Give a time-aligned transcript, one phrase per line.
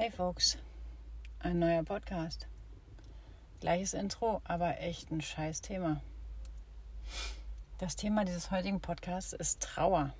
[0.00, 0.56] Hey Folks,
[1.40, 2.46] ein neuer Podcast.
[3.58, 6.00] Gleiches Intro, aber echt ein scheiß Thema.
[7.78, 10.14] Das Thema dieses heutigen Podcasts ist Trauer.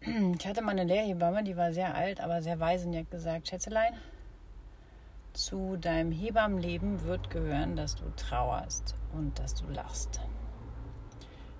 [0.00, 3.10] Ich hatte mal eine Lehrhebamme, die war sehr alt, aber sehr weise und die hat
[3.10, 3.92] gesagt, Schätzelein,
[5.34, 10.18] zu deinem Hebammenleben wird gehören, dass du trauerst und dass du lachst.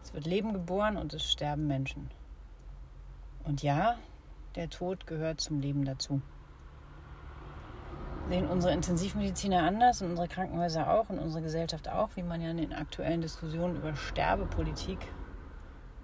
[0.03, 2.11] Es wird Leben geboren und es sterben Menschen.
[3.45, 3.98] Und ja,
[4.55, 6.21] der Tod gehört zum Leben dazu.
[8.29, 12.51] Sehen unsere Intensivmediziner anders und unsere Krankenhäuser auch und unsere Gesellschaft auch, wie man ja
[12.51, 14.98] in den aktuellen Diskussionen über Sterbepolitik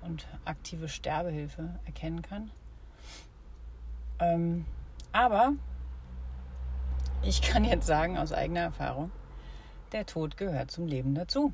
[0.00, 2.50] und aktive Sterbehilfe erkennen kann.
[4.18, 4.64] Ähm,
[5.12, 5.52] aber
[7.22, 9.10] ich kann jetzt sagen aus eigener Erfahrung,
[9.92, 11.52] der Tod gehört zum Leben dazu.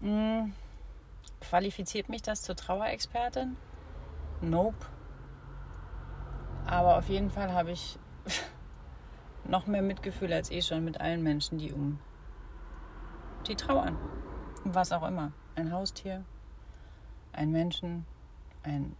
[0.00, 0.52] Hm,
[1.40, 3.56] qualifiziert mich das zur Trauerexpertin?
[4.44, 4.86] Nope.
[6.66, 7.98] Aber auf jeden Fall habe ich
[9.44, 11.98] noch mehr Mitgefühl als eh schon mit allen Menschen, die um
[13.46, 13.96] die trauern.
[14.64, 15.32] Was auch immer.
[15.56, 16.24] Ein Haustier,
[17.32, 18.04] ein Menschen,
[18.62, 18.96] ein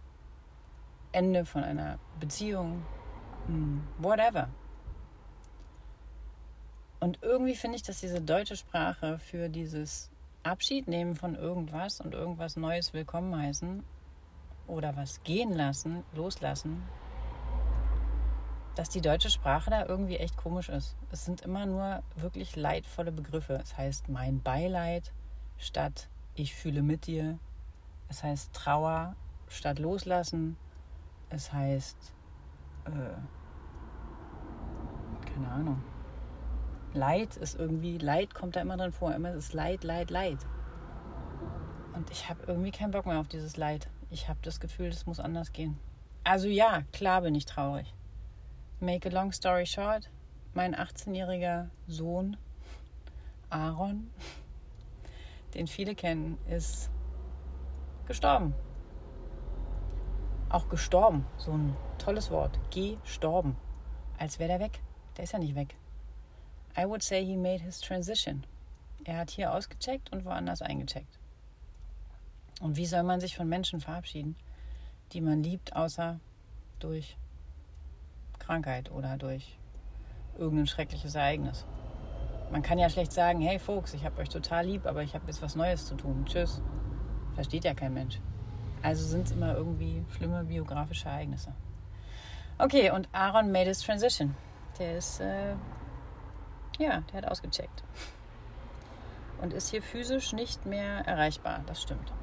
[1.11, 2.83] Ende von einer Beziehung,
[3.45, 4.49] hm, whatever.
[6.99, 10.09] Und irgendwie finde ich, dass diese deutsche Sprache für dieses
[10.41, 13.83] Abschied nehmen von irgendwas und irgendwas Neues willkommen heißen
[14.67, 16.83] oder was gehen lassen, loslassen,
[18.75, 20.95] dass die deutsche Sprache da irgendwie echt komisch ist.
[21.11, 23.59] Es sind immer nur wirklich leidvolle Begriffe.
[23.61, 25.13] Es heißt mein Beileid
[25.57, 27.39] statt ich fühle mit dir.
[28.09, 29.15] Es heißt Trauer
[29.47, 30.57] statt loslassen.
[31.29, 32.13] Es heißt,
[32.85, 33.15] äh,
[35.33, 35.81] keine Ahnung.
[36.93, 39.13] Leid ist irgendwie, Leid kommt da immer drin vor.
[39.15, 40.45] Immer ist Leid, Leid, Leid.
[41.93, 43.89] Und ich habe irgendwie keinen Bock mehr auf dieses Leid.
[44.09, 45.79] Ich habe das Gefühl, das muss anders gehen.
[46.23, 47.93] Also ja, klar bin ich traurig.
[48.79, 50.09] Make a long story short,
[50.53, 52.37] mein 18-jähriger Sohn
[53.49, 54.09] Aaron,
[55.53, 56.89] den viele kennen, ist
[58.05, 58.53] gestorben.
[60.49, 62.59] Auch gestorben, so ein tolles Wort.
[62.71, 63.57] Gestorben.
[64.17, 64.81] Als wäre der weg.
[65.17, 65.75] Der ist ja nicht weg.
[66.77, 68.45] I would say he made his transition.
[69.05, 71.19] Er hat hier ausgecheckt und woanders eingecheckt.
[72.61, 74.35] Und wie soll man sich von Menschen verabschieden,
[75.11, 76.19] die man liebt, außer
[76.79, 77.17] durch
[78.39, 79.57] Krankheit oder durch
[80.37, 81.65] irgendein schreckliches Ereignis?
[82.51, 85.25] Man kann ja schlecht sagen, hey Folks, ich habe euch total lieb, aber ich habe
[85.27, 86.25] jetzt was Neues zu tun.
[86.25, 86.61] Tschüss.
[87.33, 88.19] Versteht ja kein Mensch.
[88.81, 91.53] Also sind es immer irgendwie schlimme biografische Ereignisse.
[92.57, 94.35] Okay, und Aaron made his transition.
[94.79, 95.55] Der ist, äh,
[96.79, 97.83] ja, der hat ausgecheckt.
[99.41, 101.61] Und ist hier physisch nicht mehr erreichbar.
[101.65, 102.13] Das stimmt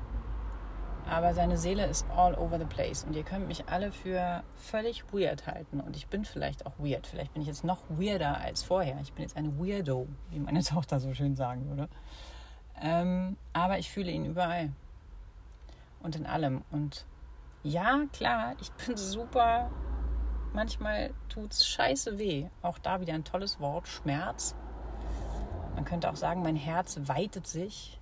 [1.09, 3.05] aber seine Seele ist all over the place.
[3.05, 5.81] Und ihr könnt mich alle für völlig weird halten.
[5.81, 7.07] Und ich bin vielleicht auch weird.
[7.07, 8.99] Vielleicht bin ich jetzt noch weirder als vorher.
[9.03, 11.89] Ich bin jetzt eine Weirdo, wie meine Tochter so schön sagen würde.
[12.81, 14.73] Ähm, aber ich fühle ihn überall.
[16.01, 16.62] Und in allem.
[16.71, 17.07] Und
[17.62, 19.71] ja, klar, ich bin super.
[20.53, 22.49] Manchmal tut es scheiße weh.
[22.61, 24.55] Auch da wieder ein tolles Wort: Schmerz.
[25.75, 27.99] Man könnte auch sagen, mein Herz weitet sich,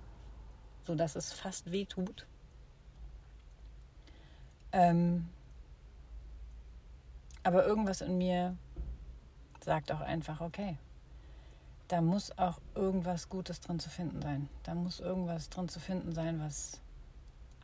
[0.83, 2.27] sodass es fast weh tut.
[4.71, 5.29] Ähm,
[7.43, 8.55] aber irgendwas in mir
[9.63, 10.77] sagt auch einfach, okay,
[11.87, 14.47] da muss auch irgendwas Gutes drin zu finden sein.
[14.63, 16.79] Da muss irgendwas drin zu finden sein, was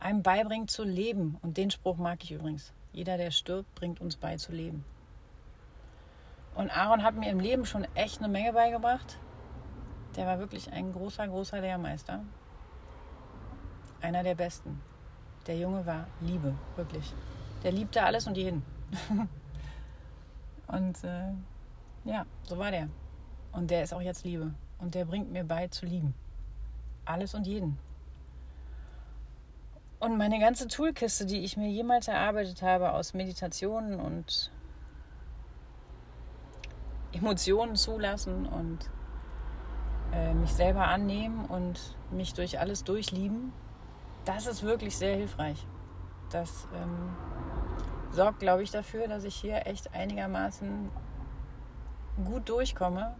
[0.00, 1.38] einem beibringt zu leben.
[1.42, 2.72] Und den Spruch mag ich übrigens.
[2.92, 4.84] Jeder, der stirbt, bringt uns bei zu leben.
[6.54, 9.18] Und Aaron hat mir im Leben schon echt eine Menge beigebracht.
[10.16, 12.24] Der war wirklich ein großer, großer Lehrmeister.
[14.00, 14.80] Einer der besten.
[15.48, 17.12] Der Junge war Liebe, wirklich.
[17.64, 18.62] Der liebte alles und jeden.
[20.68, 21.32] und äh,
[22.04, 22.88] ja, so war der.
[23.52, 24.52] Und der ist auch jetzt Liebe.
[24.78, 26.14] Und der bringt mir bei zu lieben.
[27.06, 27.78] Alles und jeden.
[30.00, 34.52] Und meine ganze Toolkiste, die ich mir jemals erarbeitet habe aus Meditationen und
[37.12, 38.90] Emotionen zulassen und
[40.12, 43.52] äh, mich selber annehmen und mich durch alles durchlieben,
[44.24, 45.66] das ist wirklich sehr hilfreich.
[46.30, 47.16] Das ähm,
[48.10, 50.90] sorgt, glaube ich, dafür, dass ich hier echt einigermaßen
[52.24, 53.14] gut durchkomme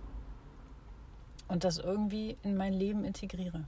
[1.49, 3.67] und das irgendwie in mein Leben integriere.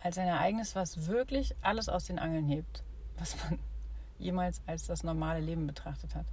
[0.00, 2.82] Als ein Ereignis, was wirklich alles aus den Angeln hebt,
[3.18, 3.58] was man
[4.18, 6.26] jemals als das normale Leben betrachtet hat.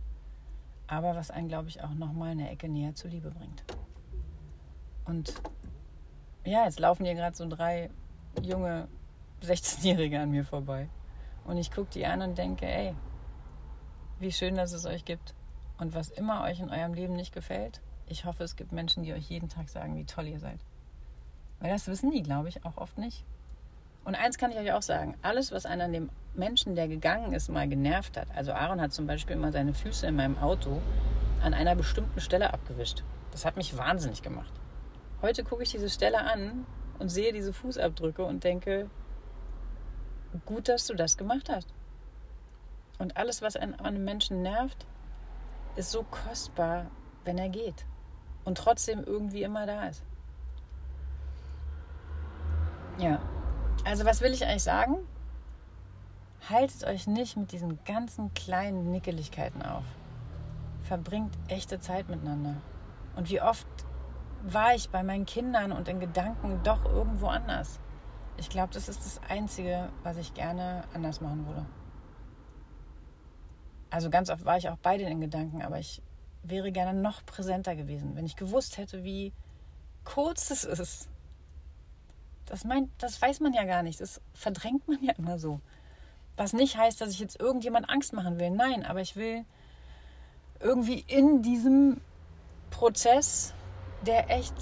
[0.87, 3.63] Aber was einen, glaube ich, auch nochmal eine Ecke näher zur Liebe bringt.
[5.05, 5.33] Und
[6.45, 7.89] ja, jetzt laufen hier gerade so drei
[8.41, 8.87] junge
[9.43, 10.89] 16-Jährige an mir vorbei.
[11.45, 12.95] Und ich gucke die an und denke, ey,
[14.19, 15.33] wie schön, dass es euch gibt.
[15.77, 19.13] Und was immer euch in eurem Leben nicht gefällt, ich hoffe, es gibt Menschen, die
[19.13, 20.59] euch jeden Tag sagen, wie toll ihr seid.
[21.59, 23.23] Weil das wissen die, glaube ich, auch oft nicht.
[24.05, 27.33] Und eins kann ich euch auch sagen: Alles, was einen an dem Menschen, der gegangen
[27.33, 28.27] ist, mal genervt hat.
[28.35, 30.81] Also, Aaron hat zum Beispiel mal seine Füße in meinem Auto
[31.43, 33.03] an einer bestimmten Stelle abgewischt.
[33.31, 34.51] Das hat mich wahnsinnig gemacht.
[35.21, 36.65] Heute gucke ich diese Stelle an
[36.97, 38.89] und sehe diese Fußabdrücke und denke,
[40.45, 41.67] gut, dass du das gemacht hast.
[42.97, 44.85] Und alles, was an einem Menschen nervt,
[45.75, 46.87] ist so kostbar,
[47.23, 47.85] wenn er geht
[48.45, 50.03] und trotzdem irgendwie immer da ist.
[52.97, 53.21] Ja,
[53.85, 54.97] also was will ich eigentlich sagen?
[56.49, 59.85] Haltet euch nicht mit diesen ganzen kleinen Nickeligkeiten auf.
[60.83, 62.55] Verbringt echte Zeit miteinander.
[63.15, 63.67] Und wie oft
[64.43, 67.79] war ich bei meinen Kindern und in Gedanken doch irgendwo anders.
[68.39, 71.65] Ich glaube, das ist das Einzige, was ich gerne anders machen würde.
[73.89, 76.01] Also ganz oft war ich auch bei denen in Gedanken, aber ich
[76.43, 79.33] wäre gerne noch präsenter gewesen, wenn ich gewusst hätte, wie
[80.05, 81.09] kurz es ist.
[82.45, 83.99] Das, meint, das weiß man ja gar nicht.
[83.99, 85.59] Das verdrängt man ja immer so.
[86.37, 88.51] Was nicht heißt, dass ich jetzt irgendjemand Angst machen will.
[88.51, 89.43] Nein, aber ich will
[90.61, 91.99] irgendwie in diesem
[92.71, 93.53] Prozess,
[94.05, 94.53] der echt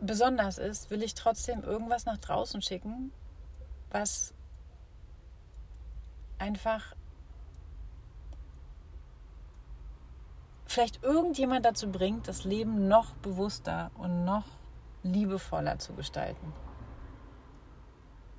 [0.00, 3.12] besonders ist, will ich trotzdem irgendwas nach draußen schicken,
[3.90, 4.34] was
[6.38, 6.94] einfach
[10.66, 14.46] vielleicht irgendjemand dazu bringt, das Leben noch bewusster und noch
[15.02, 16.52] liebevoller zu gestalten.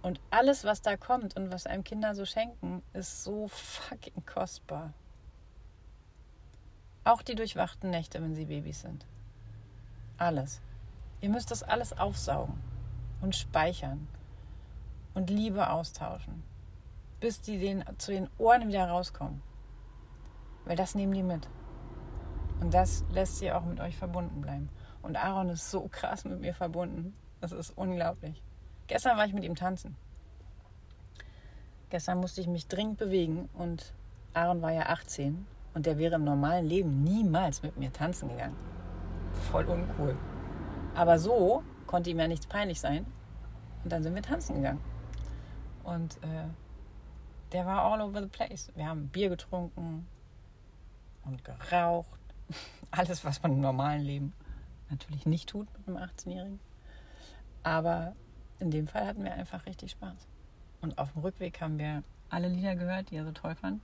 [0.01, 4.93] Und alles, was da kommt und was einem Kinder so schenken, ist so fucking kostbar.
[7.05, 9.05] Auch die durchwachten Nächte, wenn sie Babys sind.
[10.17, 10.61] Alles.
[11.21, 12.59] Ihr müsst das alles aufsaugen
[13.21, 14.07] und speichern
[15.13, 16.43] und Liebe austauschen,
[17.19, 19.41] bis die den, zu den Ohren wieder rauskommen.
[20.65, 21.47] Weil das nehmen die mit.
[22.59, 24.69] Und das lässt sie auch mit euch verbunden bleiben.
[25.01, 27.15] Und Aaron ist so krass mit mir verbunden.
[27.41, 28.41] Das ist unglaublich.
[28.87, 29.95] Gestern war ich mit ihm tanzen.
[31.89, 33.93] Gestern musste ich mich dringend bewegen und
[34.33, 38.55] Aaron war ja 18 und der wäre im normalen Leben niemals mit mir tanzen gegangen.
[39.51, 40.17] Voll uncool.
[40.95, 43.05] Aber so konnte ihm ja nichts peinlich sein.
[43.83, 44.81] Und dann sind wir tanzen gegangen.
[45.83, 46.47] Und äh,
[47.51, 48.71] der war all over the place.
[48.75, 50.07] Wir haben Bier getrunken
[51.23, 52.19] und geraucht.
[52.91, 54.33] Alles, was man im normalen Leben
[54.89, 56.59] natürlich nicht tut mit einem 18-Jährigen.
[57.63, 58.15] Aber
[58.59, 60.27] in dem Fall hatten wir einfach richtig Spaß.
[60.81, 63.81] Und auf dem Rückweg haben wir alle Lieder gehört, die er so toll fand.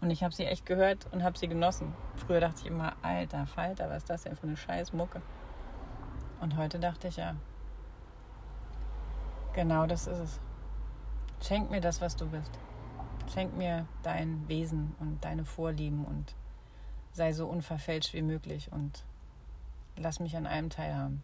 [0.00, 1.94] Und ich habe sie echt gehört und habe sie genossen.
[2.16, 5.20] Früher dachte ich immer, alter Falter, was ist das denn für eine scheiß Mucke?
[6.40, 7.36] Und heute dachte ich, ja,
[9.52, 10.40] genau das ist es.
[11.42, 12.50] Schenk mir das, was du bist.
[13.32, 16.34] Schenk mir dein Wesen und deine Vorlieben und
[17.12, 19.04] sei so unverfälscht wie möglich und
[19.96, 21.22] lass mich an allem teilhaben.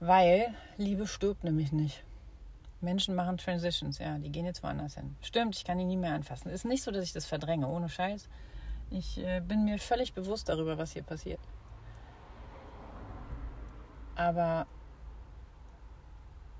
[0.00, 2.04] Weil Liebe stirbt nämlich nicht.
[2.80, 5.16] Menschen machen Transitions, ja, die gehen jetzt woanders hin.
[5.20, 6.50] Stimmt, ich kann die nie mehr anfassen.
[6.50, 8.28] Ist nicht so, dass ich das verdränge, ohne Scheiß.
[8.90, 11.40] Ich äh, bin mir völlig bewusst darüber, was hier passiert.
[14.18, 14.66] Aber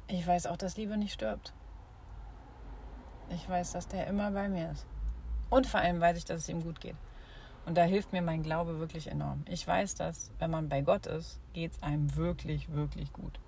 [0.07, 1.53] ich weiß auch, dass Liebe nicht stirbt.
[3.31, 4.87] Ich weiß, dass der immer bei mir ist.
[5.51, 6.97] Und vor allem weiß ich, dass es ihm gut geht.
[7.67, 9.45] Und da hilft mir mein Glaube wirklich enorm.
[9.47, 13.39] Ich weiß, dass wenn man bei Gott ist, geht es einem wirklich, wirklich gut.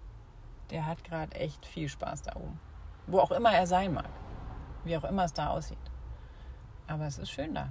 [0.71, 2.61] Der hat gerade echt viel Spaß da oben.
[3.07, 4.11] Wo auch immer er sein mag.
[4.85, 5.79] Wie auch immer es da aussieht.
[6.87, 7.69] Aber es ist schön da.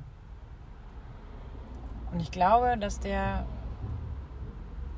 [2.12, 3.46] Und ich glaube, dass der,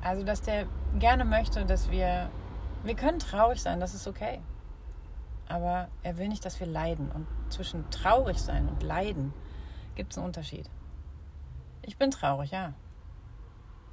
[0.04, 0.68] also dass der
[1.00, 2.30] gerne möchte, dass wir,
[2.84, 4.42] wir können traurig sein, das ist okay.
[5.48, 7.12] Aber er will nicht, dass wir leiden.
[7.12, 9.34] Und zwischen traurig sein und leiden
[9.96, 10.70] gibt es einen Unterschied.
[11.82, 12.74] Ich bin traurig, ja.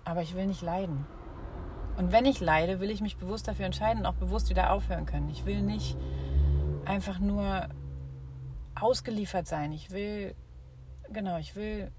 [0.05, 1.07] Aber ich will nicht leiden.
[1.97, 5.05] Und wenn ich leide, will ich mich bewusst dafür entscheiden und auch bewusst wieder aufhören
[5.05, 5.29] können.
[5.31, 5.97] Ich will nicht
[6.85, 7.69] einfach nur
[8.81, 9.73] ausgeliefert sein.
[9.73, 10.35] Ich will,
[11.11, 11.91] genau, ich will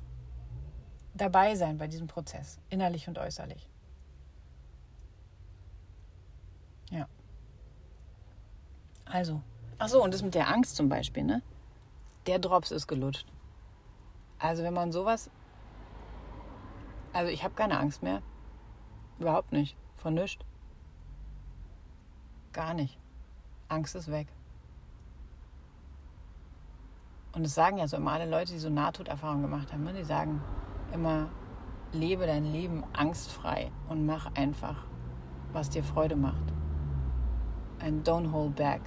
[1.14, 3.70] dabei sein bei diesem Prozess, innerlich und äußerlich.
[6.90, 7.08] Ja.
[9.06, 9.42] Also,
[9.78, 11.42] ach so, und das mit der Angst zum Beispiel, ne?
[12.28, 13.28] Der Drops ist gelutscht.
[14.38, 15.30] Also, wenn man sowas.
[17.14, 18.22] Also, ich habe keine Angst mehr.
[19.20, 19.76] Überhaupt nicht.
[19.96, 20.46] Von nichts.
[22.54, 22.98] Gar nicht.
[23.68, 24.28] Angst ist weg.
[27.34, 29.94] Und es sagen ja so immer alle Leute, die so Nahtoderfahrungen gemacht haben, ne?
[29.94, 30.42] die sagen
[30.94, 31.30] immer,
[31.92, 34.86] lebe dein Leben angstfrei und mach einfach,
[35.54, 36.54] was dir Freude macht.
[37.80, 38.82] Ein Don't Hold Back.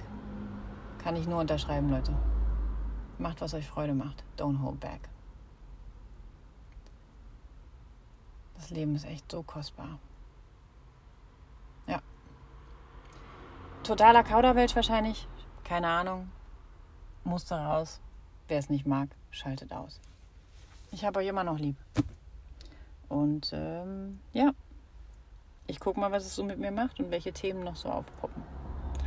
[1.03, 2.13] Kann ich nur unterschreiben, Leute.
[3.17, 4.23] Macht, was euch Freude macht.
[4.37, 5.09] Don't hold back.
[8.55, 9.99] Das Leben ist echt so kostbar.
[11.87, 12.01] Ja.
[13.83, 15.27] Totaler Kauderwelsch wahrscheinlich.
[15.63, 16.31] Keine Ahnung.
[17.23, 17.99] Musste raus.
[18.47, 19.99] Wer es nicht mag, schaltet aus.
[20.91, 21.75] Ich habe euch immer noch lieb.
[23.09, 24.51] Und ähm, ja,
[25.67, 28.43] ich gucke mal, was es so mit mir macht und welche Themen noch so aufpoppen.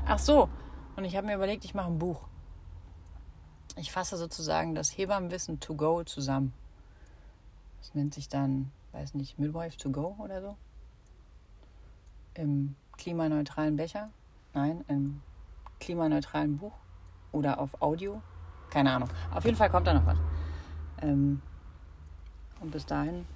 [0.08, 0.48] Ach so,
[0.94, 2.28] und ich habe mir überlegt, ich mache ein Buch.
[3.74, 6.54] Ich fasse sozusagen das Hebammenwissen to go zusammen.
[7.80, 10.56] Das nennt sich dann, weiß nicht, Midwife to go oder so.
[12.34, 14.10] Im klimaneutralen Becher.
[14.54, 15.22] Nein, im
[15.80, 16.74] klimaneutralen Buch.
[17.32, 18.22] Oder auf Audio.
[18.70, 19.08] Keine Ahnung.
[19.34, 20.18] Auf jeden Fall kommt da noch was.
[21.02, 21.42] Ähm,
[22.60, 23.26] und bis dahin,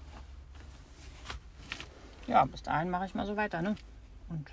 [2.28, 3.74] ja, bis dahin mache ich mal so weiter, ne?
[4.28, 4.50] Und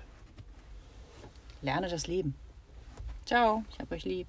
[1.62, 2.34] lerne das Leben.
[3.24, 4.26] Ciao, ich hab euch lieb.